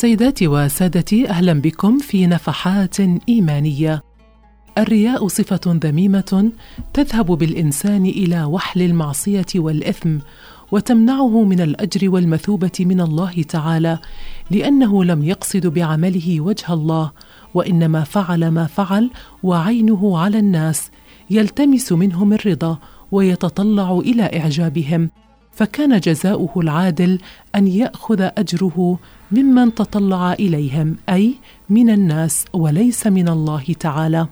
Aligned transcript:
سيداتي 0.00 0.48
وسادتي 0.48 1.28
أهلا 1.28 1.52
بكم 1.52 1.98
في 1.98 2.26
نفحات 2.26 2.96
إيمانية. 3.28 4.02
الرياء 4.78 5.28
صفة 5.28 5.60
ذميمة 5.66 6.52
تذهب 6.94 7.26
بالإنسان 7.26 8.06
إلى 8.06 8.44
وحل 8.44 8.82
المعصية 8.82 9.46
والإثم 9.54 10.18
وتمنعه 10.72 11.44
من 11.44 11.60
الأجر 11.60 12.10
والمثوبة 12.10 12.70
من 12.80 13.00
الله 13.00 13.42
تعالى 13.42 13.98
لأنه 14.50 15.04
لم 15.04 15.24
يقصد 15.24 15.66
بعمله 15.66 16.40
وجه 16.40 16.72
الله 16.72 17.12
وإنما 17.54 18.04
فعل 18.04 18.48
ما 18.48 18.66
فعل 18.66 19.10
وعينه 19.42 20.18
على 20.18 20.38
الناس 20.38 20.90
يلتمس 21.30 21.92
منهم 21.92 22.32
الرضا 22.32 22.78
ويتطلع 23.12 23.98
إلى 23.98 24.22
إعجابهم. 24.22 25.10
فكان 25.52 26.00
جزاؤه 26.00 26.50
العادل 26.56 27.18
أن 27.54 27.66
يأخذ 27.66 28.20
أجره 28.20 28.98
ممن 29.32 29.74
تطلع 29.74 30.32
إليهم 30.32 30.96
أي 31.08 31.34
من 31.70 31.90
الناس 31.90 32.44
وليس 32.52 33.06
من 33.06 33.28
الله 33.28 33.64
تعالى. 33.80 34.28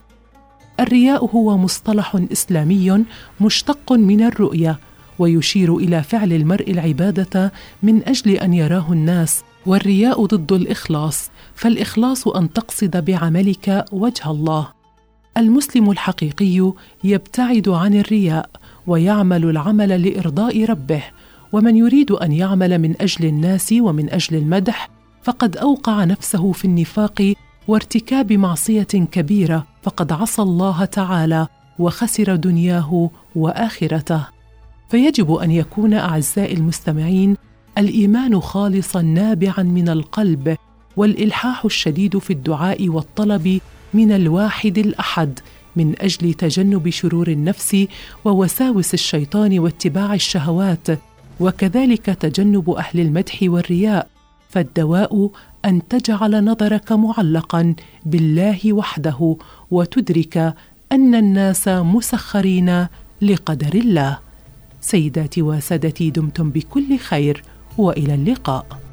الرياء 0.80 1.26
هو 1.26 1.58
مصطلح 1.58 2.16
إسلامي 2.32 3.04
مشتق 3.40 3.92
من 3.92 4.22
الرؤية 4.22 4.78
ويشير 5.18 5.76
إلى 5.76 6.02
فعل 6.02 6.32
المرء 6.32 6.70
العبادة 6.70 7.52
من 7.82 8.08
أجل 8.08 8.30
أن 8.30 8.54
يراه 8.54 8.92
الناس 8.92 9.42
والرياء 9.66 10.26
ضد 10.26 10.52
الإخلاص 10.52 11.30
فالإخلاص 11.54 12.28
أن 12.28 12.52
تقصد 12.52 13.04
بعملك 13.04 13.84
وجه 13.92 14.30
الله. 14.30 14.68
المسلم 15.36 15.90
الحقيقي 15.90 16.72
يبتعد 17.04 17.68
عن 17.68 17.94
الرياء 17.94 18.50
ويعمل 18.88 19.44
العمل 19.44 20.02
لإرضاء 20.02 20.64
ربه. 20.64 21.02
ومن 21.52 21.76
يريد 21.76 22.10
أن 22.10 22.32
يعمل 22.32 22.78
من 22.78 22.94
أجل 23.00 23.26
الناس 23.26 23.74
ومن 23.80 24.10
أجل 24.10 24.36
المدح 24.36 24.90
فقد 25.22 25.56
أوقع 25.56 26.04
نفسه 26.04 26.52
في 26.52 26.64
النفاق 26.64 27.34
وارتكاب 27.68 28.32
معصية 28.32 28.82
كبيرة. 28.82 29.66
فقد 29.82 30.12
عصى 30.12 30.42
الله 30.42 30.84
تعالى 30.84 31.46
وخسر 31.78 32.36
دنياه 32.36 33.10
وآخرته. 33.36 34.26
فيجب 34.88 35.32
أن 35.32 35.50
يكون 35.50 35.94
أعزائي 35.94 36.54
المستمعين 36.54 37.36
الإيمان 37.78 38.40
خالصا 38.40 39.02
نابعا 39.02 39.62
من 39.62 39.88
القلب 39.88 40.56
والإلحاح 40.96 41.64
الشديد 41.64 42.18
في 42.18 42.32
الدعاء 42.32 42.88
والطلب 42.88 43.60
من 43.94 44.12
الواحد 44.12 44.78
الأحد 44.78 45.38
من 45.78 45.94
أجل 46.00 46.34
تجنب 46.34 46.90
شرور 46.90 47.28
النفس 47.28 47.86
ووساوس 48.24 48.94
الشيطان 48.94 49.58
واتباع 49.58 50.14
الشهوات 50.14 50.86
وكذلك 51.40 52.06
تجنب 52.06 52.70
أهل 52.70 53.00
المدح 53.00 53.38
والرياء 53.42 54.08
فالدواء 54.50 55.30
أن 55.64 55.88
تجعل 55.88 56.44
نظرك 56.44 56.92
معلقا 56.92 57.74
بالله 58.06 58.72
وحده 58.72 59.36
وتدرك 59.70 60.54
أن 60.92 61.14
الناس 61.14 61.68
مسخرين 61.68 62.86
لقدر 63.22 63.74
الله. 63.74 64.18
سيداتي 64.80 65.42
وسادتي 65.42 66.10
دمتم 66.10 66.50
بكل 66.50 66.98
خير 66.98 67.42
وإلى 67.78 68.14
اللقاء. 68.14 68.87